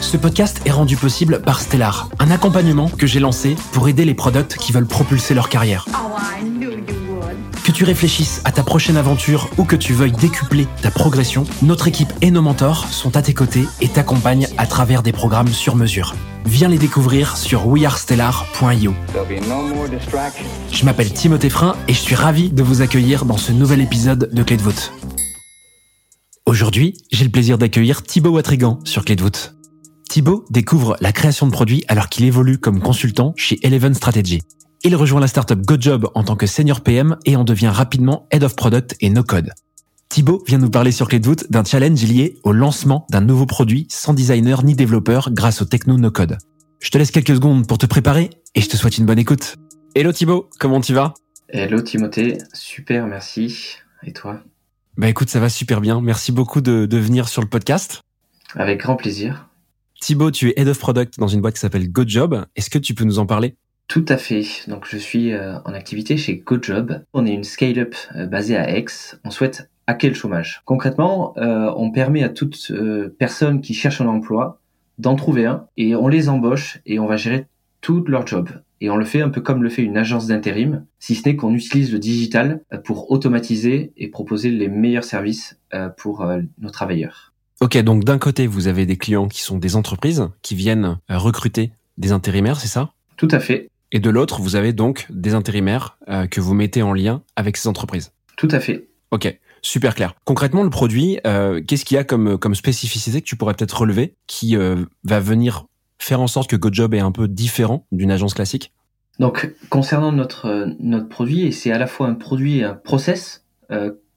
[0.00, 4.14] Ce podcast est rendu possible par Stellar, un accompagnement que j'ai lancé pour aider les
[4.14, 5.86] products qui veulent propulser leur carrière.
[7.64, 11.86] Que tu réfléchisses à ta prochaine aventure ou que tu veuilles décupler ta progression, notre
[11.86, 15.76] équipe et nos mentors sont à tes côtés et t'accompagnent à travers des programmes sur
[15.76, 16.14] mesure.
[16.46, 18.94] Viens les découvrir sur wearestellar.io.
[20.72, 24.30] Je m'appelle Timothée Frein et je suis ravi de vous accueillir dans ce nouvel épisode
[24.32, 24.92] de Clé de voûte.
[26.46, 29.54] Aujourd'hui, j'ai le plaisir d'accueillir Thibaut Watrigan sur Clé de voûte.
[30.10, 34.42] Thibaut découvre la création de produits alors qu'il évolue comme consultant chez Eleven Strategy.
[34.82, 38.42] Il rejoint la startup GoJob en tant que senior PM et en devient rapidement Head
[38.42, 39.52] of Product et No Code.
[40.08, 43.46] Thibaut vient nous parler sur Clé de voûte d'un challenge lié au lancement d'un nouveau
[43.46, 46.38] produit sans designer ni développeur grâce au techno No Code.
[46.80, 49.54] Je te laisse quelques secondes pour te préparer et je te souhaite une bonne écoute.
[49.94, 51.14] Hello Thibaut, comment tu vas?
[51.50, 53.76] Hello Timothée, super, merci.
[54.02, 54.40] Et toi?
[54.96, 56.00] Bah écoute, ça va super bien.
[56.00, 58.02] Merci beaucoup de, de venir sur le podcast.
[58.56, 59.46] Avec grand plaisir.
[60.00, 62.46] Thibaut, tu es Head of Product dans une boîte qui s'appelle GoJob.
[62.56, 63.56] Est-ce que tu peux nous en parler?
[63.86, 64.46] Tout à fait.
[64.66, 67.04] Donc je suis euh, en activité chez GoJob.
[67.12, 68.86] On est une scale-up euh, basée à Aix.
[69.24, 70.62] On souhaite hacker le chômage.
[70.64, 72.72] Concrètement, euh, on permet à toute
[73.18, 74.58] personne qui cherche un emploi
[74.98, 77.46] d'en trouver un et on les embauche et on va gérer
[77.82, 78.48] tout leur job.
[78.80, 81.36] Et on le fait un peu comme le fait une agence d'intérim, si ce n'est
[81.36, 85.58] qu'on utilise le digital pour automatiser et proposer les meilleurs services
[85.98, 86.26] pour
[86.58, 87.29] nos travailleurs.
[87.62, 91.18] Ok, donc d'un côté, vous avez des clients qui sont des entreprises qui viennent euh,
[91.18, 92.94] recruter des intérimaires, c'est ça?
[93.18, 93.68] Tout à fait.
[93.92, 97.58] Et de l'autre, vous avez donc des intérimaires euh, que vous mettez en lien avec
[97.58, 98.12] ces entreprises.
[98.38, 98.88] Tout à fait.
[99.10, 100.14] Ok, super clair.
[100.24, 103.78] Concrètement, le produit, euh, qu'est-ce qu'il y a comme, comme spécificité que tu pourrais peut-être
[103.78, 104.56] relever qui
[105.04, 105.66] va venir
[105.98, 108.72] faire en sorte que GoJob est un peu différent d'une agence classique?
[109.18, 113.44] Donc, concernant notre, notre produit, et c'est à la fois un produit et un process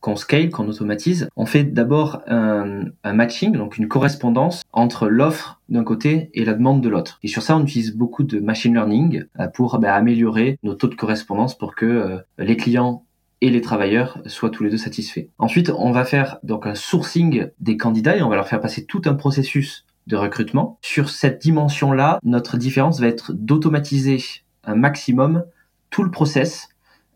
[0.04, 5.86] qu'on scale, qu'on automatise, on fait d'abord un, matching, donc une correspondance entre l'offre d'un
[5.86, 7.20] côté et la demande de l'autre.
[7.24, 10.90] Et sur ça, on utilise beaucoup de machine learning euh, pour bah, améliorer nos taux
[10.90, 13.06] de correspondance pour que euh, les clients
[13.40, 15.28] et les travailleurs soient tous les deux satisfaits.
[15.38, 18.86] Ensuite, on va faire donc un sourcing des candidats et on va leur faire passer
[18.86, 20.80] tout un processus de recrutement.
[20.82, 24.22] Sur cette dimension-là, notre différence va être d'automatiser
[24.66, 25.46] un maximum
[25.90, 26.68] tout le process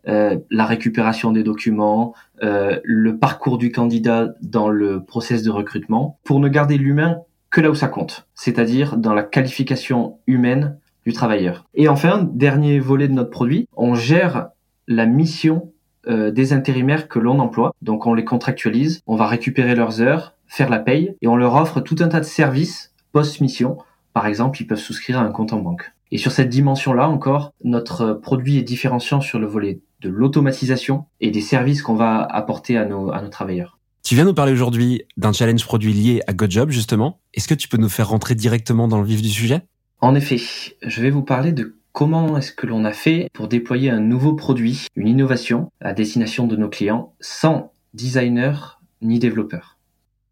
[0.06, 6.18] euh, la récupération des documents, euh, le parcours du candidat dans le process de recrutement,
[6.24, 7.18] pour ne garder l'humain
[7.50, 11.64] que là où ça compte, c'est-à-dire dans la qualification humaine du travailleur.
[11.74, 14.48] Et enfin, dernier volet de notre produit, on gère
[14.86, 15.72] la mission
[16.06, 17.74] euh, des intérimaires que l'on emploie.
[17.82, 21.54] Donc on les contractualise, on va récupérer leurs heures, faire la paye, et on leur
[21.54, 23.78] offre tout un tas de services post-mission.
[24.12, 25.92] Par exemple, ils peuvent souscrire à un compte en banque.
[26.10, 31.30] Et sur cette dimension-là encore, notre produit est différenciant sur le volet de l'automatisation et
[31.30, 33.78] des services qu'on va apporter à nos, à nos travailleurs.
[34.02, 37.20] Tu viens nous parler aujourd'hui d'un challenge produit lié à GoJob, justement.
[37.34, 39.62] Est-ce que tu peux nous faire rentrer directement dans le vif du sujet?
[40.00, 40.40] En effet,
[40.80, 44.34] je vais vous parler de comment est-ce que l'on a fait pour déployer un nouveau
[44.34, 49.78] produit, une innovation à destination de nos clients sans designer ni développeur.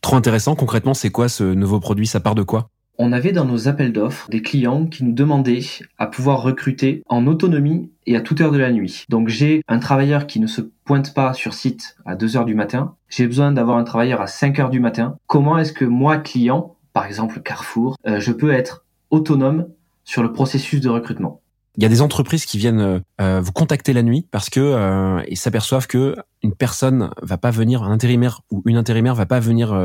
[0.01, 0.55] Trop intéressant.
[0.55, 2.07] Concrètement, c'est quoi ce nouveau produit?
[2.07, 2.71] Ça part de quoi?
[2.99, 5.61] On avait dans nos appels d'offres des clients qui nous demandaient
[5.99, 9.05] à pouvoir recruter en autonomie et à toute heure de la nuit.
[9.09, 12.55] Donc j'ai un travailleur qui ne se pointe pas sur site à 2 heures du
[12.55, 12.95] matin.
[13.09, 15.17] J'ai besoin d'avoir un travailleur à 5 heures du matin.
[15.27, 19.67] Comment est-ce que moi, client, par exemple Carrefour, euh, je peux être autonome
[20.05, 21.41] sur le processus de recrutement?
[21.77, 25.23] Il y a des entreprises qui viennent euh, vous contacter la nuit parce que euh,
[25.29, 29.41] ils s'aperçoivent que une personne va pas venir, un intérimaire ou une intérimaire va pas
[29.41, 29.79] venir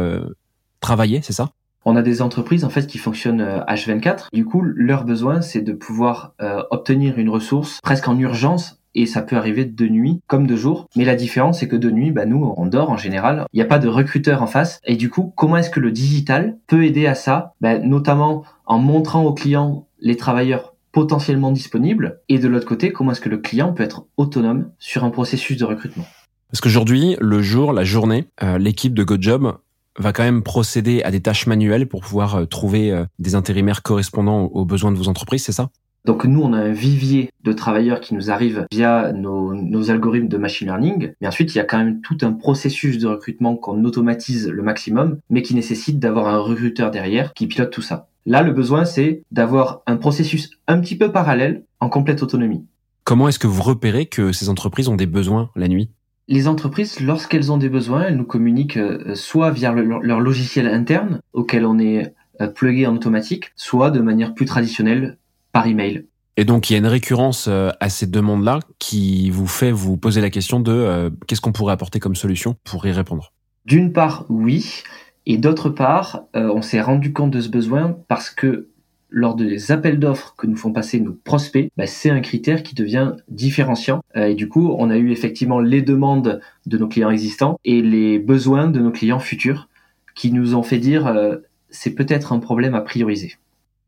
[0.80, 1.52] travailler, c'est ça?
[1.86, 4.08] On a des entreprises en fait qui fonctionnent H24.
[4.08, 8.82] Euh, du coup, leur besoin, c'est de pouvoir euh, obtenir une ressource presque en urgence
[8.94, 10.88] et ça peut arriver de nuit comme de jour.
[10.96, 13.46] Mais la différence, c'est que de nuit, bah, nous, on dort en général.
[13.54, 14.80] Il n'y a pas de recruteur en face.
[14.86, 17.54] Et du coup, comment est-ce que le digital peut aider à ça?
[17.62, 22.20] Bah, Notamment en montrant aux clients les travailleurs potentiellement disponibles.
[22.28, 25.58] Et de l'autre côté, comment est-ce que le client peut être autonome sur un processus
[25.58, 26.06] de recrutement?
[26.52, 29.54] Parce qu'aujourd'hui, le jour, la journée, euh, l'équipe de GoJob
[29.98, 33.84] va quand même procéder à des tâches manuelles pour pouvoir euh, trouver euh, des intérimaires
[33.84, 35.70] correspondant aux besoins de vos entreprises, c'est ça?
[36.06, 40.30] Donc nous, on a un vivier de travailleurs qui nous arrivent via nos, nos, algorithmes
[40.30, 41.12] de machine learning.
[41.22, 44.64] Mais ensuite, il y a quand même tout un processus de recrutement qu'on automatise le
[44.64, 48.08] maximum, mais qui nécessite d'avoir un recruteur derrière qui pilote tout ça.
[48.26, 52.66] Là, le besoin, c'est d'avoir un processus un petit peu parallèle en complète autonomie.
[53.04, 55.92] Comment est-ce que vous repérez que ces entreprises ont des besoins la nuit?
[56.32, 61.20] Les entreprises, lorsqu'elles ont des besoins, elles nous communiquent euh, soit via leur logiciel interne,
[61.34, 65.18] auquel on est euh, plugué en automatique, soit de manière plus traditionnelle
[65.52, 66.06] par email.
[66.38, 69.98] Et donc il y a une récurrence euh, à ces demandes-là qui vous fait vous
[69.98, 73.34] poser la question de qu'est-ce qu'on pourrait apporter comme solution pour y répondre?
[73.66, 74.84] D'une part, oui.
[75.26, 78.70] Et d'autre part, on s'est rendu compte de ce besoin parce que
[79.12, 82.74] lors des appels d'offres que nous font passer nos prospects, bah, c'est un critère qui
[82.74, 84.02] devient différenciant.
[84.16, 87.82] Euh, et du coup, on a eu effectivement les demandes de nos clients existants et
[87.82, 89.68] les besoins de nos clients futurs
[90.16, 91.38] qui nous ont fait dire euh,
[91.70, 93.36] c'est peut-être un problème à prioriser.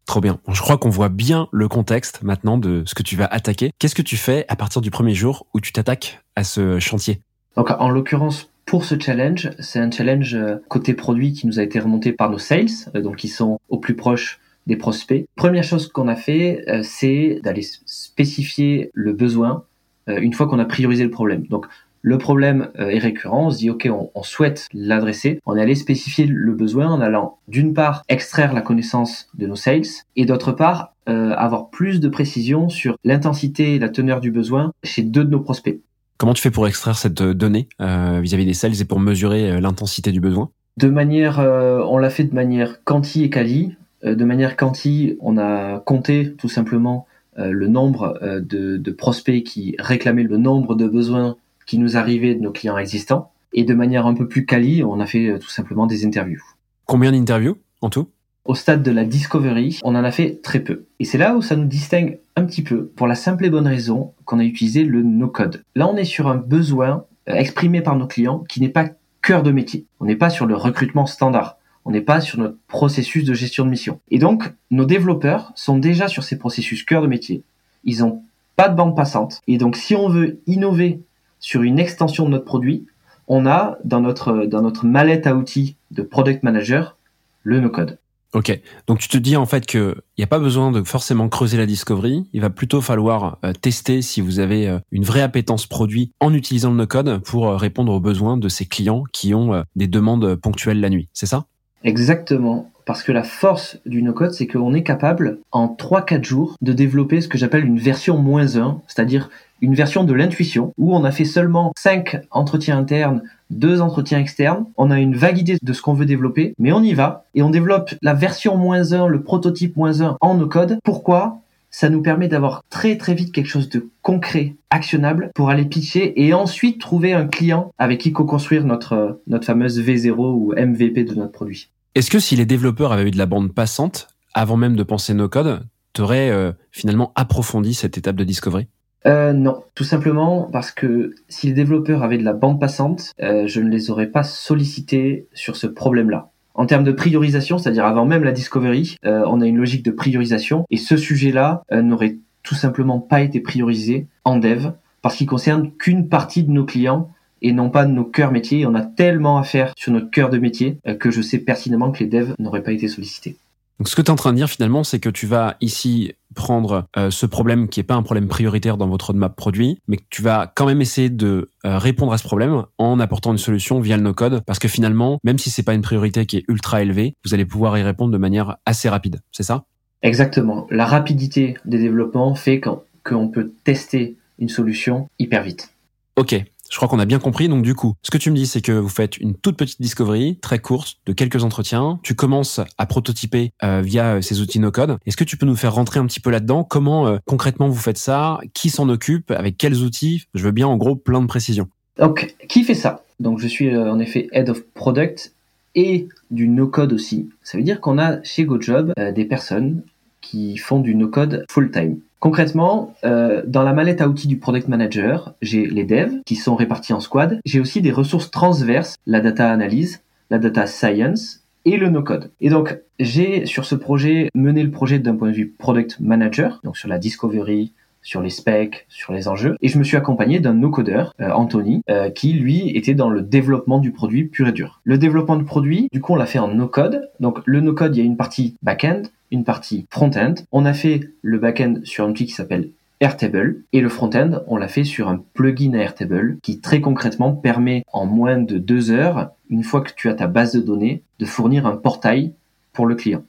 [0.06, 0.40] Trop bien.
[0.52, 3.72] Je crois qu'on voit bien le contexte maintenant de ce que tu vas attaquer.
[3.80, 7.22] Qu'est-ce que tu fais à partir du premier jour où tu t'attaques à ce chantier?
[7.56, 11.64] Donc en l'occurrence, pour ce challenge, c'est un challenge euh, côté produit qui nous a
[11.64, 15.25] été remonté par nos sales, donc qui sont au plus proche des prospects.
[15.36, 19.63] Première chose qu'on a fait, euh, c'est d'aller spécifier le besoin
[20.10, 21.45] euh, une fois qu'on a priorisé le problème.
[21.48, 21.65] Donc
[22.01, 25.39] le problème euh, est récurrent, on se dit ok, on, souhaite l'adresser.
[25.45, 29.56] On est allé spécifier le besoin en allant d'une part extraire la connaissance de nos
[29.56, 29.83] sales
[30.15, 35.01] et d'autre part avoir plus de précision sur l'intensité et la teneur du besoin chez
[35.01, 35.81] deux de nos prospects.
[36.18, 40.21] Comment tu fais pour extraire cette donnée vis-à-vis des sales et pour mesurer l'intensité du
[40.21, 40.50] besoin?
[40.77, 43.75] De manière, on l'a fait de manière quanti et quali.
[44.06, 47.08] Euh, de manière quanti, on a compté tout simplement
[47.40, 52.36] euh, le nombre euh, de, prospects qui réclamaient le nombre de besoins qui nous arrivaient
[52.36, 53.32] de nos clients existants.
[53.54, 56.42] Et de manière un peu plus quali, on a fait tout simplement des interviews.
[56.86, 58.08] Combien d'interviews en tout?
[58.46, 60.86] Au stade de la discovery, on en a fait très peu.
[61.00, 63.68] Et c'est là où ça nous distingue un petit peu, pour la simple et bonne
[63.68, 65.64] raison qu'on a utilisé le no-code.
[65.76, 68.90] Là, on est sur un besoin exprimé par nos clients qui n'est pas
[69.22, 69.86] cœur de métier.
[70.00, 73.66] On n'est pas sur le recrutement standard on n'est pas sur notre processus de gestion
[73.66, 74.00] de mission.
[74.10, 77.44] Et donc, nos développeurs sont déjà sur ces processus cœur de métier.
[77.84, 78.24] Ils n'ont
[78.56, 79.42] pas de bande passante.
[79.48, 81.02] Et donc, si on veut innover
[81.40, 82.86] sur une extension de notre produit,
[83.28, 86.98] on a dans notre, dans notre mallette à outils de product manager
[87.44, 87.98] le no-code.
[88.34, 91.56] Ok, donc tu te dis en fait qu'il n'y a pas besoin de forcément creuser
[91.56, 95.68] la discovery, il va plutôt falloir euh, tester si vous avez euh, une vraie appétence
[95.68, 99.64] produit en utilisant le no-code pour euh, répondre aux besoins de ces clients qui ont
[99.76, 101.46] des demandes ponctuelles la nuit, c'est ça?
[101.84, 102.70] Exactement.
[102.86, 107.22] Parce que la force du no-code, c'est qu'on est capable, en 3-4 jours, de développer
[107.22, 109.30] ce que j'appelle une version moins 1, c'est-à-dire
[109.62, 114.66] une version de l'intuition, où on a fait seulement 5 entretiens internes, 2 entretiens externes,
[114.76, 117.42] on a une vague idée de ce qu'on veut développer, mais on y va, et
[117.42, 120.80] on développe la version moins 1, le prototype moins 1 en no-code.
[120.84, 121.40] Pourquoi?
[121.76, 126.22] Ça nous permet d'avoir très très vite quelque chose de concret, actionnable pour aller pitcher
[126.24, 131.16] et ensuite trouver un client avec qui co-construire notre, notre fameuse V0 ou MVP de
[131.16, 131.70] notre produit.
[131.95, 135.13] Est-ce que si les développeurs avaient eu de la bande passante, avant même de penser
[135.13, 135.62] nos codes,
[135.94, 138.68] t'aurais euh, finalement approfondi cette étape de discovery?
[139.06, 143.45] Euh, non, tout simplement parce que si les développeurs avaient de la bande passante, euh,
[143.45, 146.31] je ne les aurais pas sollicités sur ce problème-là.
[146.56, 149.92] En termes de priorisation, c'est-à-dire avant même la discovery, euh, on a une logique de
[149.92, 154.72] priorisation et ce sujet-là n'aurait tout simplement pas été priorisé en dev
[155.03, 157.12] parce qu'il concerne qu'une partie de nos clients
[157.44, 158.66] et non pas de nos cœurs métiers.
[158.66, 161.92] On a tellement à faire sur notre cœur de métier euh, que je sais pertinemment
[161.92, 163.38] que les devs n'auraient pas été sollicités.
[163.80, 166.14] Donc ce que tu es en train de dire finalement, c'est que tu vas ici
[166.36, 169.98] prendre euh, ce problème qui n'est pas un problème prioritaire dans votre roadmap produit, mais
[169.98, 173.38] que tu vas quand même essayer de euh, répondre à ce problème en apportant une
[173.38, 176.46] solution via le no-code, parce que finalement, même si c'est pas une priorité qui est
[176.48, 179.22] ultra élevée, vous allez pouvoir y répondre de manière assez rapide.
[179.32, 179.66] C'est ça?
[180.02, 180.68] Exactement.
[180.70, 185.74] La rapidité des développements fait qu'on peut tester une solution hyper vite.
[186.16, 186.36] Ok,
[186.74, 187.48] je crois qu'on a bien compris.
[187.48, 189.80] Donc du coup, ce que tu me dis, c'est que vous faites une toute petite
[189.80, 192.00] discovery, très courte, de quelques entretiens.
[192.01, 194.98] Tu commences à prototyper euh, via euh, ces outils no-code.
[195.06, 196.63] Est-ce que tu peux nous faire rentrer un petit peu là-dedans?
[196.63, 198.39] Comment euh, concrètement vous faites ça?
[198.56, 199.30] Qui s'en occupe?
[199.30, 200.25] Avec quels outils?
[200.34, 201.68] Je veux bien en gros plein de précisions.
[202.00, 203.03] Donc, qui fait ça?
[203.20, 205.32] Donc je suis en effet Head of Product
[205.75, 207.30] et du no-code aussi.
[207.44, 209.84] Ça veut dire qu'on a chez GoJob des personnes
[210.22, 212.00] qui font du no-code full-time.
[212.24, 216.56] Concrètement, euh, dans la mallette à outils du product manager, j'ai les devs qui sont
[216.56, 217.42] répartis en squad.
[217.44, 222.32] J'ai aussi des ressources transverses, la data analyse, la data science et le no-code.
[222.39, 226.62] Et donc, j'ai sur ce projet mené le projet d'un point de vue product manager,
[226.63, 229.57] donc sur la discovery, sur les specs, sur les enjeux.
[229.62, 233.22] Et je me suis accompagné d'un no-codeur, euh, Anthony, euh, qui lui était dans le
[233.22, 234.81] développement du produit pur et dur.
[234.83, 237.10] Le développement du produit, du coup, on l'a fait en no-code.
[237.19, 240.36] Donc le no-code, il y a une partie back-end, une partie front-end.
[240.51, 242.69] On a fait le back-end sur un outil qui s'appelle
[243.00, 247.83] Airtable et le front-end, on l'a fait sur un plugin Airtable qui très concrètement permet
[247.91, 251.25] en moins de deux heures, une fois que tu as ta base de données, de
[251.25, 252.31] fournir un portail
[252.72, 253.24] pour le client.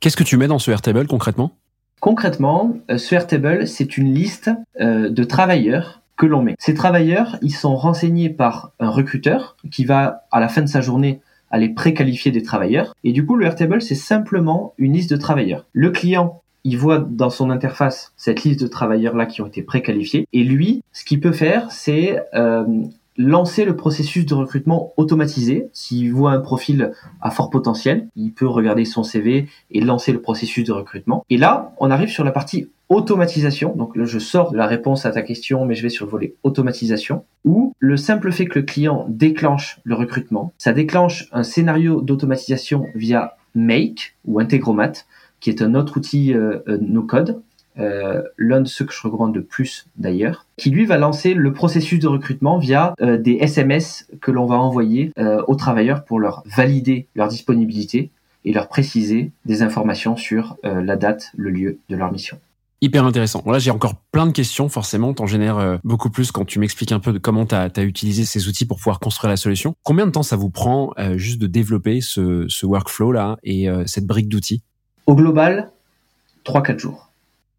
[0.00, 1.52] Qu'est-ce que tu mets dans ce Airtable concrètement?
[2.00, 6.54] Concrètement, euh, ce Airtable, c'est une liste euh, de travailleurs que l'on met.
[6.58, 10.80] Ces travailleurs, ils sont renseignés par un recruteur qui va, à la fin de sa
[10.80, 11.20] journée,
[11.50, 12.94] aller préqualifier des travailleurs.
[13.04, 15.66] Et du coup, le Airtable, c'est simplement une liste de travailleurs.
[15.72, 20.26] Le client, il voit dans son interface cette liste de travailleurs-là qui ont été préqualifiés.
[20.32, 22.64] Et lui, ce qu'il peut faire, c'est euh,
[23.16, 25.68] lancer le processus de recrutement automatisé.
[25.72, 30.20] S'il voit un profil à fort potentiel, il peut regarder son CV et lancer le
[30.20, 31.24] processus de recrutement.
[31.30, 33.74] Et là, on arrive sur la partie automatisation.
[33.76, 36.34] Donc je sors de la réponse à ta question, mais je vais sur le volet
[36.42, 42.00] automatisation, où le simple fait que le client déclenche le recrutement, ça déclenche un scénario
[42.00, 44.92] d'automatisation via Make ou Integromat,
[45.40, 47.40] qui est un autre outil euh, euh no-code
[47.78, 51.52] euh, l'un de ceux que je recommande le plus d'ailleurs, qui lui va lancer le
[51.52, 56.20] processus de recrutement via euh, des SMS que l'on va envoyer euh, aux travailleurs pour
[56.20, 58.10] leur valider leur disponibilité
[58.44, 62.38] et leur préciser des informations sur la date, le lieu de leur mission.
[62.82, 63.42] Hyper intéressant.
[63.46, 64.68] Là, j'ai encore plein de questions.
[64.68, 68.26] Forcément, t'en génères beaucoup plus quand tu m'expliques un peu de comment tu as, utilisé
[68.26, 69.74] ces outils pour pouvoir construire la solution.
[69.82, 74.28] Combien de temps ça vous prend juste de développer ce, ce workflow-là et cette brique
[74.28, 74.62] d'outils?
[75.06, 75.70] Au global,
[76.44, 77.08] 3-4 jours.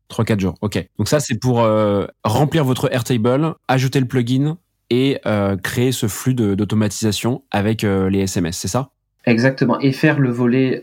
[0.09, 0.85] 3-4 jours, ok.
[0.97, 4.57] Donc ça, c'est pour euh, remplir votre Airtable, ajouter le plugin
[4.89, 8.89] et euh, créer ce flux d'automatisation avec euh, les SMS, c'est ça?
[9.25, 10.81] Exactement, et faire le volet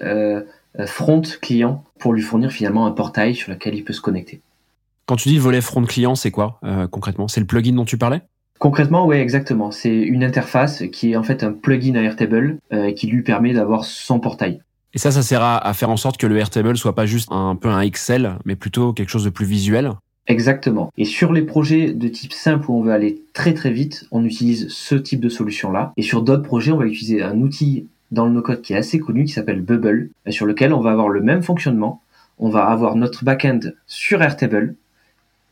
[0.86, 4.40] front client pour lui fournir finalement un portail sur lequel il peut se connecter.
[5.06, 6.58] Quand tu dis volet front client, c'est quoi
[6.90, 7.28] concrètement?
[7.28, 8.22] C'est le plugin dont tu parlais?
[8.58, 9.70] Concrètement, oui, exactement.
[9.70, 12.58] C'est une interface qui est en fait un plugin à Airtable
[12.96, 14.60] qui lui permet d'avoir son portail.
[14.94, 17.56] Et ça, ça sert à, faire en sorte que le Airtable soit pas juste un
[17.56, 19.92] peu un Excel, mais plutôt quelque chose de plus visuel.
[20.26, 20.92] Exactement.
[20.98, 24.24] Et sur les projets de type simple où on veut aller très très vite, on
[24.24, 25.92] utilise ce type de solution-là.
[25.96, 28.98] Et sur d'autres projets, on va utiliser un outil dans le no-code qui est assez
[28.98, 32.02] connu, qui s'appelle Bubble, sur lequel on va avoir le même fonctionnement.
[32.38, 34.74] On va avoir notre backend sur Airtable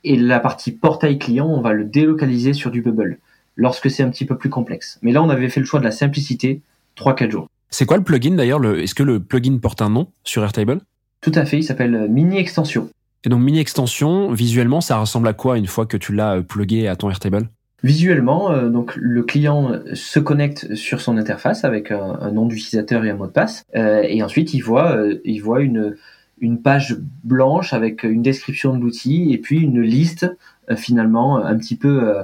[0.05, 3.19] et la partie portail client, on va le délocaliser sur du Bubble
[3.57, 4.99] lorsque c'est un petit peu plus complexe.
[5.03, 6.61] Mais là, on avait fait le choix de la simplicité,
[6.97, 7.49] 3-4 jours.
[7.71, 10.81] C'est quoi le plugin d'ailleurs Est-ce que le plugin porte un nom sur Airtable?
[11.21, 12.89] Tout à fait, il s'appelle euh, Mini Extension.
[13.25, 16.43] Et donc Mini Extension, visuellement, ça ressemble à quoi une fois que tu l'as euh,
[16.43, 17.49] plugué à ton Airtable?
[17.85, 23.11] Visuellement, euh, donc le client se connecte sur son interface avec un, nom d'utilisateur et
[23.11, 25.97] un mot de passe, et ensuite il voit, il voit une,
[26.41, 30.31] une page blanche avec une description de l'outil et puis une liste
[30.77, 32.17] finalement un petit peu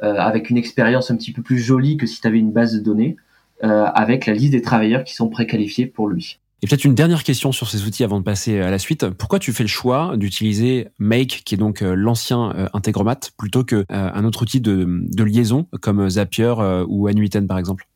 [0.00, 2.78] avec une expérience un petit peu plus jolie que si tu avais une base de
[2.78, 3.16] données.
[3.62, 6.38] Euh, avec la liste des travailleurs qui sont préqualifiés pour lui.
[6.62, 9.10] Et peut-être une dernière question sur ces outils avant de passer à la suite.
[9.10, 13.62] Pourquoi tu fais le choix d'utiliser Make, qui est donc euh, l'ancien euh, Integromat, plutôt
[13.62, 16.54] que un autre outil de, de liaison comme Zapier
[16.88, 17.86] ou Anuiten par exemple?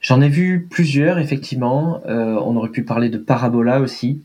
[0.00, 2.02] J'en ai vu plusieurs, effectivement.
[2.06, 4.20] on aurait pu parler de Parabola aussi.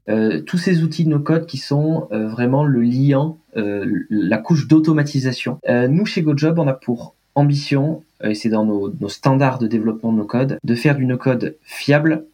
[0.46, 5.60] tous ces outils de no-code qui sont vraiment le liant, la couche d'automatisation.
[5.70, 10.18] nous, chez GoJob, on a pour ambition, et c'est dans nos, standards de développement de
[10.18, 12.26] nos codes, de faire du no-code fiable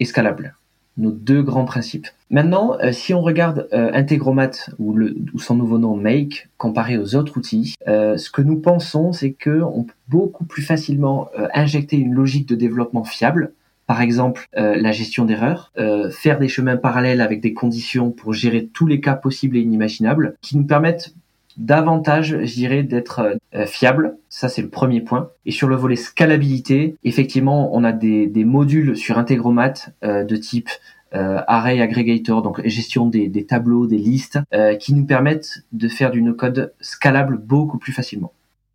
[0.00, 0.54] et scalable.
[0.96, 2.08] Nos deux grands principes.
[2.30, 6.98] Maintenant, euh, si on regarde euh, Integromat ou, le, ou son nouveau nom Make comparé
[6.98, 11.96] aux autres outils, euh, ce que nous pensons, c'est qu'on peut beaucoup plus facilement injecter
[11.96, 13.52] une logique de développement fiable
[13.86, 15.72] par exemple la gestion d'erreurs,
[16.10, 20.36] faire des chemins parallèles avec des conditions pour gérer tous les cas possibles et inimaginables,
[20.42, 21.14] qui nous permettent
[21.58, 24.16] davantage, je dirais, d'être euh, fiable.
[24.28, 25.30] Ça, c'est le premier point.
[25.44, 29.74] Et sur le volet scalabilité, effectivement, on a des, modules sur Integromat
[30.04, 30.70] euh, de type
[31.14, 34.38] euh, array aggregator, donc gestion des, tableaux, des listes,
[34.78, 38.32] qui nous permettent de faire du no-code scalable beaucoup plus facilement.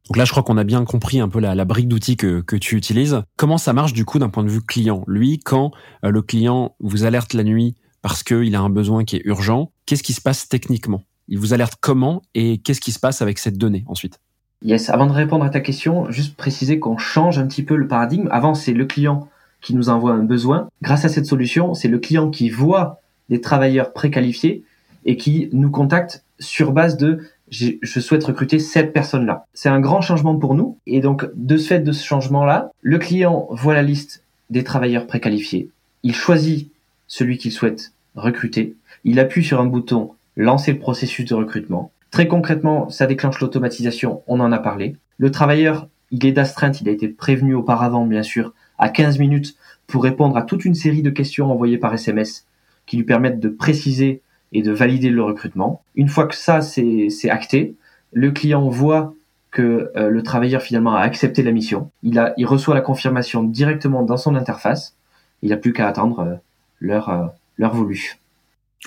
[0.10, 2.75] Donc là, je crois qu'on a bien compris un peu la, brique d'outils que, tu
[2.75, 3.22] utilises.
[3.38, 5.04] Comment ça marche du coup d'un point de vue client?
[5.08, 5.72] Lui, quand
[6.02, 10.04] le client vous alerte la nuit parce qu'il a un besoin qui est urgent, qu'est-ce
[10.04, 11.04] qui se passe techniquement?
[11.27, 14.20] Il vous alerte comment et qu'est-ce qui se passe avec cette donnée ensuite?
[14.62, 17.88] Yes, avant de répondre à ta question, juste préciser qu'on change un petit peu le
[17.88, 18.30] paradigme.
[18.32, 19.27] Avant, c'est le client
[19.62, 20.70] qui nous envoie un besoin.
[20.82, 24.63] Grâce à cette solution, c'est le client qui voit des travailleurs préqualifiés
[25.06, 29.46] et qui nous contacte sur base de je souhaite recruter cette personne-là.
[29.53, 30.77] C'est un grand changement pour nous.
[30.88, 35.06] Et donc, de ce fait de ce changement-là, le client voit la liste des travailleurs
[35.06, 35.70] préqualifiés.
[36.01, 36.72] Il choisit
[37.08, 38.75] celui qu'il souhaite recruter.
[39.03, 41.92] Il appuie sur un bouton lancer le processus de recrutement.
[42.12, 44.96] Très concrètement, ça déclenche l'automatisation, on en a parlé.
[45.18, 49.56] Le travailleur, il est d'astreinte, il a été prévenu auparavant, bien sûr, à 15 minutes
[49.88, 52.46] pour répondre à toute une série de questions envoyées par SMS
[52.86, 54.22] qui lui permettent de préciser
[54.52, 55.82] et de valider le recrutement.
[55.96, 57.75] Une fois que ça, c'est acté,
[58.12, 59.13] le client voit
[59.52, 61.92] que euh, le travailleur finalement a accepté la mission.
[62.02, 64.96] Il, a, il reçoit la confirmation directement dans son interface.
[65.42, 66.36] Il n'a plus qu'à attendre euh,
[66.80, 68.13] l'heure euh.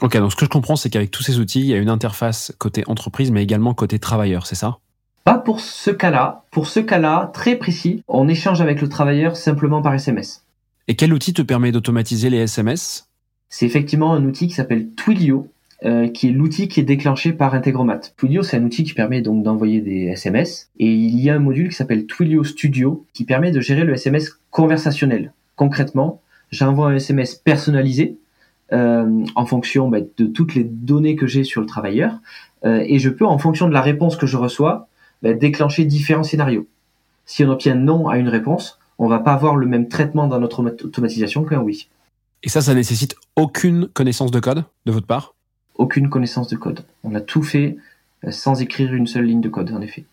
[0.03, 1.89] Ok, donc ce que je comprends, c'est qu'avec tous ces outils, il y a une
[1.89, 4.79] interface côté entreprise, mais également côté travailleur, c'est ça?
[5.25, 6.45] Pas pour ce cas-là.
[6.51, 10.45] Pour ce cas-là, très précis, on échange avec le travailleur simplement par SMS.
[10.87, 13.09] Et quel outil te permet d'automatiser les SMS
[13.49, 15.49] C'est effectivement un outil qui s'appelle Twilio,
[15.85, 18.01] euh, qui est l'outil qui est déclenché par Integromat.
[18.17, 21.41] Twilio, c'est un outil qui permet donc d'envoyer des SMS, et il y a un
[21.41, 25.33] module qui s'appelle Twilio Studio, qui permet de gérer le SMS conversationnel.
[25.57, 28.17] Concrètement, j'envoie un SMS personnalisé
[28.73, 32.19] en fonction bah, de toutes les données que j'ai sur le travailleur,
[32.67, 34.89] euh, et je peux, en fonction de la réponse que je reçois,
[35.23, 36.67] bah, déclencher différents scénarios.
[37.25, 40.41] Si on obtient non à une réponse, on va pas avoir le même traitement dans
[40.41, 41.89] notre automatisation qu'un oui.
[42.43, 45.35] Et ça, ça nécessite aucune connaissance de code de votre part?
[45.77, 46.85] Aucune connaissance de code.
[47.05, 47.77] On a tout fait
[48.25, 50.05] euh, sans écrire une seule ligne de code, en effet.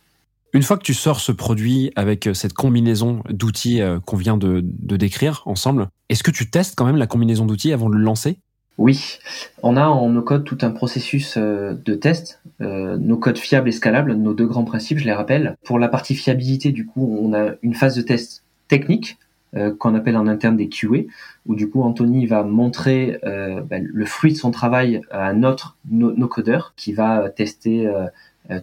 [0.53, 4.97] Une fois que tu sors ce produit avec cette combinaison d'outils qu'on vient de, de,
[4.97, 8.37] décrire ensemble, est-ce que tu testes quand même la combinaison d'outils avant de le lancer?
[8.77, 9.19] Oui,
[9.61, 13.71] on a en no-code tout un processus euh, de test, euh, nos codes fiables et
[13.71, 15.57] scalables, nos deux grands principes, je les rappelle.
[15.63, 19.17] Pour la partie fiabilité, du coup, on a une phase de test technique
[19.55, 21.03] euh, qu'on appelle en interne des QA,
[21.45, 25.77] où du coup Anthony va montrer ben, le fruit de son travail à un autre
[25.91, 27.91] no-codeur qui va tester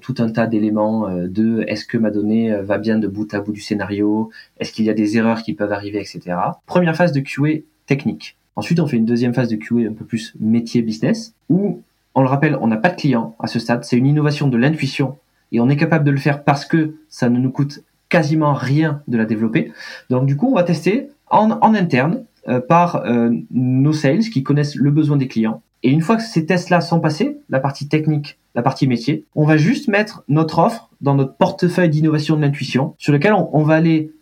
[0.00, 3.52] tout un tas d'éléments de est-ce que ma donnée va bien de bout à bout
[3.52, 6.37] du scénario, est-ce qu'il y a des erreurs qui peuvent arriver, etc.
[6.67, 8.37] Première phase de QA technique.
[8.61, 11.81] Ensuite, on fait une deuxième phase de QA un peu plus métier business, où,
[12.14, 13.85] on le rappelle, on n'a pas de client à ce stade.
[13.85, 15.17] C'est une innovation de l'intuition
[15.50, 19.00] et on est capable de le faire parce que ça ne nous coûte quasiment rien
[19.09, 19.73] de la développer.
[20.11, 24.75] Donc, du coup, on va tester en, interne euh, par euh, nos sales qui connaissent
[24.75, 25.62] le besoin des clients.
[25.83, 29.47] Et une fois que ces tests-là sont passés, la partie technique, la partie métier, on
[29.47, 33.63] va juste mettre notre offre dans notre portefeuille d'innovation de l'intuition, sur lequel on, on
[33.63, 34.13] va aller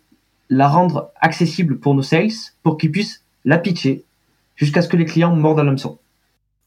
[0.49, 2.29] la rendre accessible pour nos sales
[2.63, 4.05] pour qu'ils puissent la pitcher
[4.59, 5.97] jusqu'à ce que les clients mordent à l'hameçon.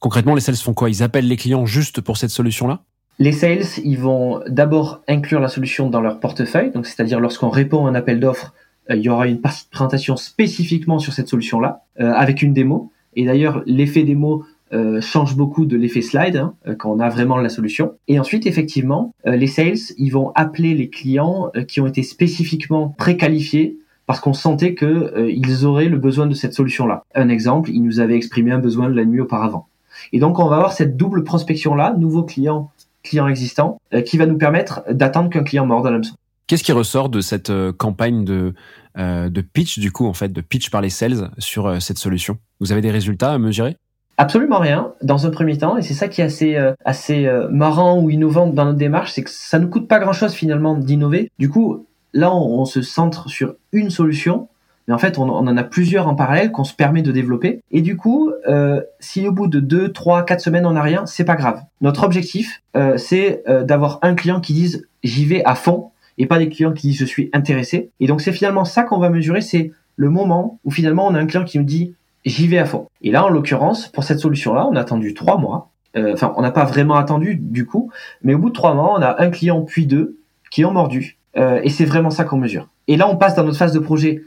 [0.01, 0.89] Concrètement, les sales font quoi?
[0.91, 2.83] Ils appellent les clients juste pour cette solution-là?
[3.19, 7.87] Les sales, ils vont d'abord inclure la solution dans leur portefeuille, donc c'est-à-dire lorsqu'on répond
[7.87, 8.55] à un appel d'offres,
[8.91, 12.55] euh, il y aura une partie de présentation spécifiquement sur cette solution-là, euh, avec une
[12.55, 12.91] démo.
[13.15, 17.37] Et d'ailleurs, l'effet démo euh, change beaucoup de l'effet slide hein, quand on a vraiment
[17.37, 17.93] la solution.
[18.09, 23.77] Et ensuite, effectivement, les sales, ils vont appeler les clients qui ont été spécifiquement préqualifiés
[24.07, 27.05] parce qu'on sentait qu'ils euh, auraient le besoin de cette solution-là.
[27.15, 29.69] Un exemple, ils nous avaient exprimé un besoin de la nuit auparavant.
[30.13, 32.71] Et donc on va avoir cette double prospection-là, nouveau client,
[33.03, 36.15] client existant, euh, qui va nous permettre d'attendre qu'un client morde à l'hameçon.
[36.47, 38.55] Qu'est-ce qui ressort de cette euh, campagne de,
[38.97, 42.37] de pitch, du coup, en fait, de pitch par les sales sur cette solution?
[42.61, 43.77] Vous avez des résultats à mesurer?
[44.19, 48.11] Absolument rien, dans un premier temps, et c'est ça qui est assez, assez marrant ou
[48.11, 51.31] innovant dans notre démarche, c'est que ça ne coûte pas grand-chose finalement d'innover.
[51.39, 54.49] Du coup, là, on, se centre sur une solution,
[54.87, 57.61] mais en fait, on, en a plusieurs en parallèle qu'on se permet de développer.
[57.71, 61.07] Et du coup, euh, si au bout de 2, 3, 4 semaines, on n'a rien,
[61.07, 61.63] c'est pas grave.
[61.81, 66.27] Notre objectif, euh, c'est euh, d'avoir un client qui dise j'y vais à fond et
[66.27, 67.91] pas des clients qui disent je suis intéressé.
[68.01, 71.19] Et donc, c'est finalement ça qu'on va mesurer, c'est le moment où finalement on a
[71.19, 71.95] un client qui nous dit
[72.25, 72.89] j'y vais à fond.
[73.03, 75.71] Et là, en l'occurrence, pour cette solution-là, on a attendu 3 mois.
[75.95, 77.91] Enfin, on n'a pas vraiment attendu du coup,
[78.23, 80.17] mais au bout de 3 mois, on a un client puis deux
[80.51, 82.69] qui ont mordu euh, et c'est vraiment ça qu'on mesure.
[82.89, 84.23] Et là, on passe dans notre phase de projet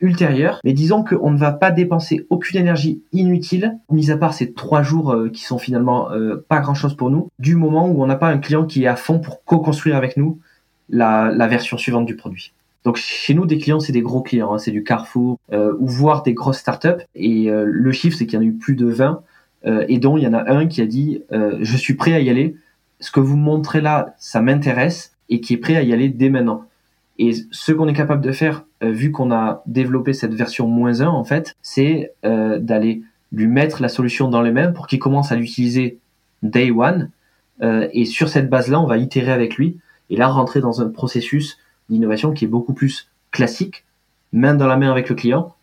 [0.00, 4.52] ultérieure, mais disons qu'on ne va pas dépenser aucune énergie inutile, mis à part ces
[4.52, 8.06] trois jours euh, qui sont finalement euh, pas grand-chose pour nous, du moment où on
[8.06, 10.38] n'a pas un client qui est à fond pour co-construire avec nous
[10.88, 12.52] la, la, version suivante du produit.
[12.84, 16.22] Donc chez nous, des clients, c'est des gros clients, hein, c'est du Carrefour, ou voire
[16.22, 17.04] des grosses startups.
[17.14, 19.22] Et le chiffre, c'est qu'il y en a eu plus de 20,
[19.66, 22.30] et dont il y en a un qui a dit, je suis prêt à y
[22.30, 22.56] aller,
[23.00, 26.28] ce que vous montrez là, ça m'intéresse, et qui est prêt à y aller dès
[26.28, 26.66] maintenant.
[27.18, 31.00] Et ce qu'on est capable de faire, euh, vu qu'on a développé cette version moins
[31.00, 34.98] 1, en fait, c'est euh, d'aller lui mettre la solution dans les mains pour qu'il
[34.98, 35.98] commence à l'utiliser
[36.42, 37.10] day one.
[37.62, 40.88] Euh, et sur cette base-là, on va itérer avec lui et là rentrer dans un
[40.88, 41.58] processus
[41.90, 43.84] d'innovation qui est beaucoup plus classique,
[44.32, 45.54] main dans la main avec le client.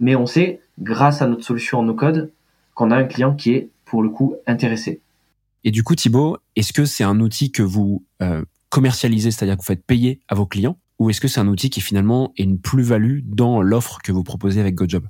[0.00, 2.32] Mais on sait, grâce à notre solution en no-code,
[2.74, 5.00] qu'on a un client qui est pour le coup intéressé.
[5.64, 8.02] Et du coup, Thibaut, est-ce que c'est un outil que vous
[8.74, 11.70] commercialisé, c'est-à-dire que vous faites payer à vos clients, ou est-ce que c'est un outil
[11.70, 15.06] qui finalement est une plus-value dans l'offre que vous proposez avec GoJob?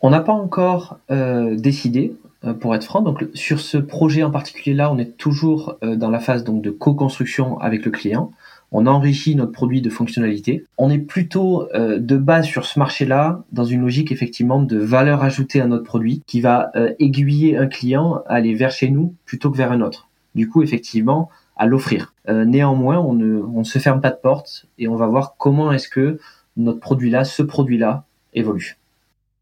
[0.00, 2.14] On n'a pas encore euh, décidé.
[2.60, 3.02] pour être franc.
[3.02, 6.70] Donc sur ce projet en particulier là, on est toujours dans la phase donc de
[6.70, 8.30] co-construction avec le client
[8.72, 10.64] on enrichit notre produit de fonctionnalités.
[10.78, 15.22] On est plutôt euh, de base sur ce marché-là dans une logique effectivement de valeur
[15.22, 19.14] ajoutée à notre produit qui va euh, aiguiller un client à aller vers chez nous
[19.24, 20.08] plutôt que vers un autre.
[20.34, 21.28] Du coup, effectivement,
[21.60, 22.14] à l'offrir.
[22.28, 25.70] Euh, néanmoins, on ne on se ferme pas de porte et on va voir comment
[25.70, 26.18] est-ce que
[26.56, 28.78] notre produit-là, ce produit-là, évolue.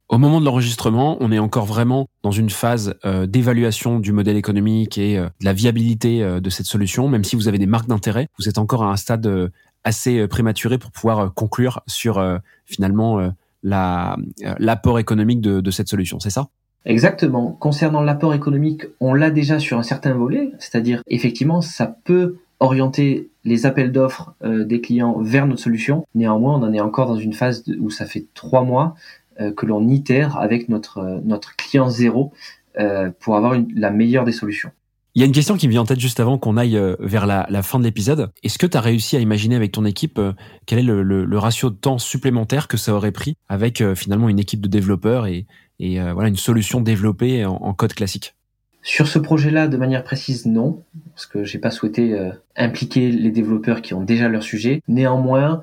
[0.08, 4.36] Au moment de l'enregistrement, on est encore vraiment dans une phase euh, d'évaluation du modèle
[4.36, 7.08] économique et euh, de la viabilité de cette solution.
[7.08, 9.52] Même si vous avez des marques d'intérêt, vous êtes encore à un stade
[9.84, 12.20] assez prématuré pour pouvoir conclure sur
[12.66, 16.18] finalement l'apport économique de cette solution.
[16.18, 16.48] C'est ça?
[16.84, 17.52] Exactement.
[17.52, 23.28] Concernant l'apport économique, on l'a déjà sur un certain volet, c'est-à-dire effectivement, ça peut orienter
[23.44, 26.06] les appels d'offres des clients vers notre solution.
[26.14, 28.96] Néanmoins, on en est encore dans une phase où ça fait trois mois
[29.40, 32.32] euh, que l'on itère avec notre, euh, notre client zéro
[32.80, 34.72] euh, pour avoir la meilleure des solutions.
[35.14, 37.24] Il y a une question qui me vient en tête juste avant qu'on aille vers
[37.26, 38.30] la, la, fin de l'épisode.
[38.42, 40.20] Est-ce que tu as réussi à imaginer avec ton équipe
[40.66, 44.38] quel est le, le, ratio de temps supplémentaire que ça aurait pris avec finalement une
[44.38, 45.46] équipe de développeurs et,
[45.80, 48.34] et voilà une solution développée en, code classique
[48.82, 50.82] Sur ce projet-là, de manière précise, non,
[51.14, 52.18] parce que j'ai pas souhaité
[52.56, 54.82] impliquer les développeurs qui ont déjà leur sujet.
[54.88, 55.62] Néanmoins,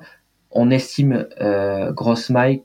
[0.50, 2.62] on estime euh, grosse maille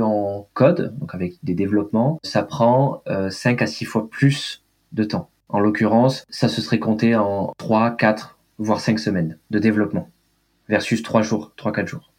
[0.00, 4.62] en code, donc avec des développements, ça prend 5 euh, à 6 fois plus
[4.92, 5.28] de temps.
[5.48, 10.08] En l'occurrence, ça se serait compté en 3, 4, voire 5 semaines de développement
[10.68, 12.11] versus 3 jours, 3-4 jours.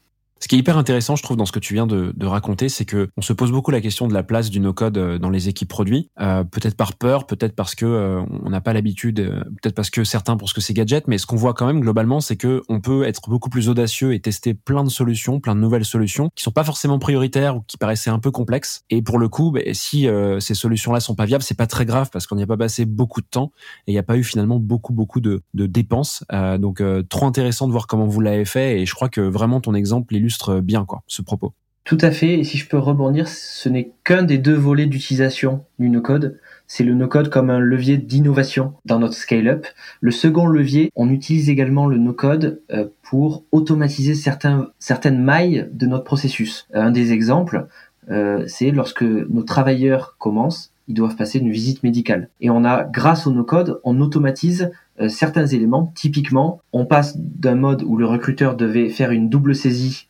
[0.43, 2.67] Ce qui est hyper intéressant, je trouve, dans ce que tu viens de, de raconter,
[2.67, 5.29] c'est que on se pose beaucoup la question de la place du no-code euh, dans
[5.29, 6.10] les équipes produits.
[6.19, 9.89] Euh, peut-être par peur, peut-être parce que euh, on n'a pas l'habitude, euh, peut-être parce
[9.89, 11.08] que certains pensent que c'est gadget.
[11.08, 14.13] Mais ce qu'on voit quand même globalement, c'est que on peut être beaucoup plus audacieux
[14.13, 17.62] et tester plein de solutions, plein de nouvelles solutions qui sont pas forcément prioritaires ou
[17.62, 18.84] qui paraissaient un peu complexes.
[18.89, 22.10] Et pour le coup, bah, si ces solutions-là sont pas viables, c'est pas très grave
[22.12, 23.53] parce qu'on n'y a pas passé beaucoup de temps
[23.88, 26.25] et il n'y a pas eu finalement beaucoup beaucoup de, de dépenses.
[26.60, 29.73] donc trop intéressant de voir comment vous l'avez fait et je crois que vraiment ton
[29.73, 31.54] exemple illustre bien quoi, ce propos.
[31.86, 35.65] Tout à fait, et si je peux rebondir, ce n'est qu'un des deux volets d'utilisation
[35.80, 36.39] du no-code.
[36.65, 39.67] C'est le no-code comme un levier d'innovation dans notre scale-up.
[40.00, 45.86] Le second levier, on utilise également le no-code euh, pour automatiser certains, certaines mailles de
[45.86, 46.67] notre processus.
[46.74, 47.67] Un des exemples,
[48.10, 52.30] euh, c'est lorsque nos travailleurs commencent, ils doivent passer une visite médicale.
[52.39, 55.91] Et on a, grâce au no-code, on automatise euh, certains éléments.
[55.96, 60.08] Typiquement, on passe d'un mode où le recruteur devait faire une double saisie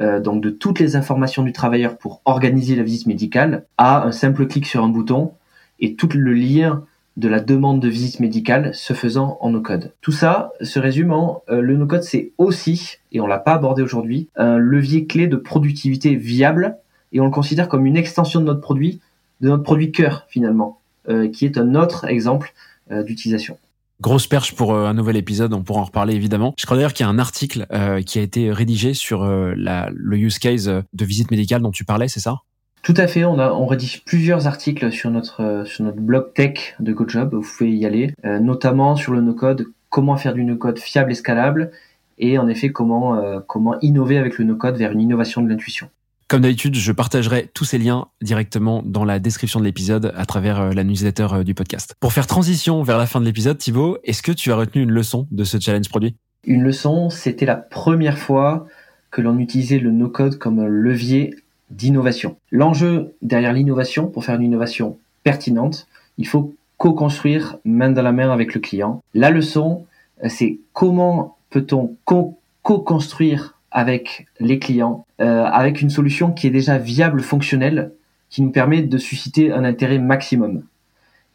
[0.00, 4.12] euh, donc de toutes les informations du travailleur pour organiser la visite médicale à un
[4.12, 5.32] simple clic sur un bouton
[5.80, 6.84] et tout le lien
[7.16, 9.92] de la demande de visite médicale se faisant en no-code.
[10.00, 13.82] Tout ça se résume en euh, le no-code c'est aussi, et on l'a pas abordé
[13.82, 16.76] aujourd'hui, un levier clé de productivité viable
[17.12, 19.00] et on le considère comme une extension de notre produit,
[19.40, 22.52] de notre produit cœur finalement, euh, qui est un autre exemple
[22.90, 23.58] d'utilisation.
[24.00, 26.54] Grosse perche pour euh, un nouvel épisode, on pourra en reparler évidemment.
[26.56, 29.54] Je crois d'ailleurs qu'il y a un article euh, qui a été rédigé sur euh,
[29.56, 32.36] le use case de visite médicale dont tu parlais, c'est ça?
[32.82, 36.76] Tout à fait, on, a, on rédige plusieurs articles sur notre, sur notre blog tech
[36.78, 41.10] de GoJob, vous pouvez y aller, notamment sur le no-code, comment faire du no-code fiable
[41.10, 41.72] et scalable,
[42.18, 45.90] et en effet comment, comment innover avec le no-code vers une innovation de l'intuition.
[46.28, 50.60] Comme d'habitude, je partagerai tous ces liens directement dans la description de l'épisode à travers
[50.60, 51.94] euh, la newsletter euh, du podcast.
[52.00, 54.90] Pour faire transition vers la fin de l'épisode, Thibaut, est-ce que tu as retenu une
[54.90, 56.16] leçon de ce challenge produit?
[56.44, 58.66] Une leçon, c'était la première fois
[59.10, 61.34] que l'on utilisait le no-code comme un levier
[61.70, 62.36] d'innovation.
[62.50, 65.86] L'enjeu derrière l'innovation, pour faire une innovation pertinente,
[66.18, 69.02] il faut co-construire main dans la main avec le client.
[69.14, 69.86] La leçon,
[70.22, 76.78] euh, c'est comment peut-on co-construire avec les clients, euh, avec une solution qui est déjà
[76.78, 77.92] viable, fonctionnelle,
[78.28, 80.64] qui nous permet de susciter un intérêt maximum.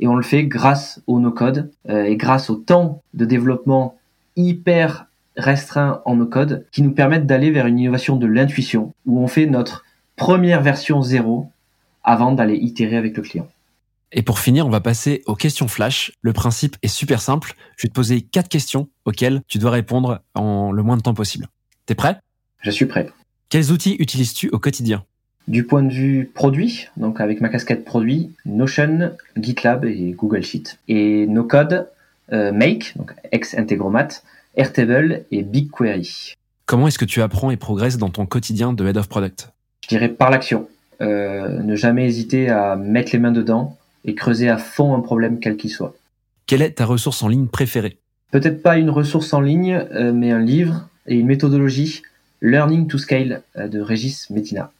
[0.01, 3.95] Et on le fait grâce au no-code euh, et grâce au temps de développement
[4.35, 9.27] hyper restreint en no-code qui nous permettent d'aller vers une innovation de l'intuition où on
[9.27, 9.85] fait notre
[10.17, 11.49] première version zéro
[12.03, 13.47] avant d'aller itérer avec le client.
[14.11, 16.11] Et pour finir, on va passer aux questions flash.
[16.21, 17.55] Le principe est super simple.
[17.77, 21.13] Je vais te poser quatre questions auxquelles tu dois répondre en le moins de temps
[21.13, 21.47] possible.
[21.85, 22.17] T'es prêt?
[22.63, 23.09] Je suis prêt.
[23.49, 25.03] Quels outils utilises-tu au quotidien?
[25.49, 30.79] Du point de vue produit, donc avec ma casquette produit, Notion, GitLab et Google Sheet.
[30.87, 31.89] Et nos codes,
[32.31, 34.07] euh, Make, donc ex-Integromat,
[34.55, 36.35] Airtable et BigQuery.
[36.65, 39.49] Comment est-ce que tu apprends et progresses dans ton quotidien de Head of Product?
[39.81, 40.69] Je dirais par l'action.
[41.01, 45.39] Euh, ne jamais hésiter à mettre les mains dedans et creuser à fond un problème
[45.41, 45.93] quel qu'il soit.
[46.45, 47.97] Quelle est ta ressource en ligne préférée?
[48.31, 52.03] Peut-être pas une ressource en ligne, euh, mais un livre et une méthodologie
[52.43, 54.71] Learning to Scale euh, de Régis Métina.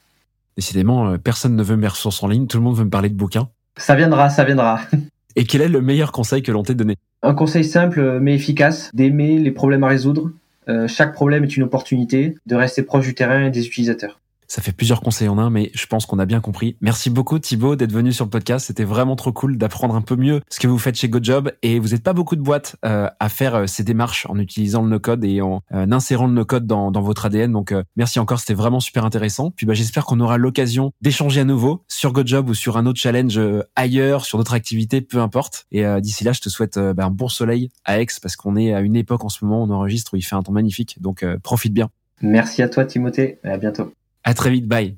[0.57, 3.09] Décidément, euh, personne ne veut mes ressources en ligne, tout le monde veut me parler
[3.09, 3.49] de bouquins.
[3.77, 4.81] Ça viendra, ça viendra.
[5.35, 6.97] Et quel est le meilleur conseil que l'on t'ait donné?
[7.23, 10.29] Un conseil simple mais efficace, d'aimer les problèmes à résoudre.
[10.67, 14.19] Euh, chaque problème est une opportunité de rester proche du terrain et des utilisateurs.
[14.47, 16.77] Ça fait plusieurs conseils en un, mais je pense qu'on a bien compris.
[16.81, 18.67] Merci beaucoup Thibaut d'être venu sur le podcast.
[18.67, 21.51] C'était vraiment trop cool d'apprendre un peu mieux ce que vous faites chez GoJob.
[21.61, 24.81] Et vous n'êtes pas beaucoup de boîtes euh, à faire euh, ces démarches en utilisant
[24.81, 27.51] le no-code et en euh, insérant le no-code dans, dans, votre ADN.
[27.51, 29.51] Donc merci encore, c'était vraiment super intéressant.
[29.51, 32.99] Puis bah, j'espère qu'on aura l'occasion d'échanger à nouveau sur GoJob ou sur un autre
[32.99, 33.39] challenge
[33.75, 35.65] ailleurs, sur d'autres activités, peu importe.
[35.71, 38.73] Et d'ici là, je te souhaite bah, un bon soleil à Aix parce qu'on est
[38.73, 41.01] à une époque en ce moment on enregistre où il fait un temps magnifique.
[41.01, 41.89] Donc profite bien.
[42.21, 43.93] Merci à toi Timothée et à bientôt.
[44.23, 44.97] À très vite, bye.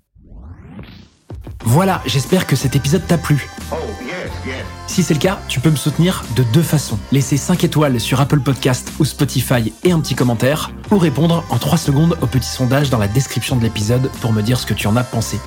[1.64, 3.48] Voilà, j'espère que cet épisode t'a plu.
[4.88, 7.00] Si c'est le cas, tu peux me soutenir de deux façons.
[7.12, 11.58] Laisser 5 étoiles sur Apple Podcast ou Spotify et un petit commentaire, ou répondre en
[11.58, 14.76] 3 secondes au petit sondage dans la description de l'épisode pour me dire ce que
[14.76, 15.40] tu en as pensé.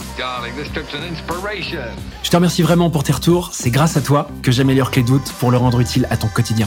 [2.23, 5.33] Je te remercie vraiment pour tes retours, c'est grâce à toi que j'améliore Clé Doute
[5.39, 6.67] pour le rendre utile à ton quotidien.